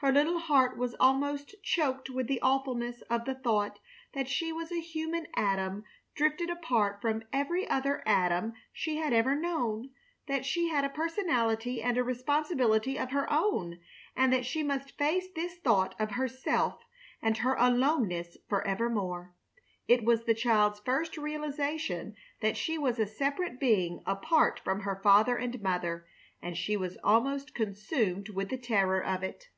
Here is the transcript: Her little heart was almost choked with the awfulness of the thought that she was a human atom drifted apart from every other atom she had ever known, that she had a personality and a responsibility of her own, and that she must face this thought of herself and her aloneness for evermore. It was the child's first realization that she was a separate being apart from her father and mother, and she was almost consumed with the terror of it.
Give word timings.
Her 0.00 0.12
little 0.12 0.38
heart 0.38 0.76
was 0.76 0.94
almost 1.00 1.54
choked 1.62 2.10
with 2.10 2.26
the 2.26 2.40
awfulness 2.42 3.00
of 3.08 3.24
the 3.24 3.34
thought 3.34 3.78
that 4.12 4.28
she 4.28 4.52
was 4.52 4.70
a 4.70 4.78
human 4.78 5.26
atom 5.34 5.84
drifted 6.14 6.50
apart 6.50 7.00
from 7.00 7.22
every 7.32 7.66
other 7.66 8.06
atom 8.06 8.52
she 8.74 8.98
had 8.98 9.14
ever 9.14 9.34
known, 9.34 9.90
that 10.26 10.44
she 10.44 10.68
had 10.68 10.84
a 10.84 10.90
personality 10.90 11.80
and 11.80 11.96
a 11.96 12.04
responsibility 12.04 12.98
of 12.98 13.10
her 13.12 13.26
own, 13.32 13.80
and 14.14 14.30
that 14.34 14.44
she 14.44 14.62
must 14.62 14.98
face 14.98 15.28
this 15.34 15.56
thought 15.56 15.94
of 15.98 16.10
herself 16.12 16.82
and 17.22 17.38
her 17.38 17.56
aloneness 17.58 18.36
for 18.50 18.62
evermore. 18.66 19.34
It 19.88 20.04
was 20.04 20.24
the 20.24 20.34
child's 20.34 20.78
first 20.78 21.16
realization 21.16 22.16
that 22.42 22.58
she 22.58 22.76
was 22.76 22.98
a 22.98 23.06
separate 23.06 23.58
being 23.58 24.02
apart 24.04 24.60
from 24.62 24.80
her 24.80 25.00
father 25.02 25.38
and 25.38 25.58
mother, 25.62 26.06
and 26.42 26.54
she 26.54 26.76
was 26.76 26.98
almost 27.02 27.54
consumed 27.54 28.28
with 28.28 28.50
the 28.50 28.58
terror 28.58 29.02
of 29.02 29.22
it. 29.22 29.48